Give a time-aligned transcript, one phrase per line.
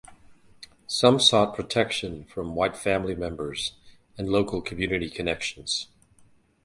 [0.87, 3.73] Some sought protection from white family members
[4.17, 5.89] and local community connections.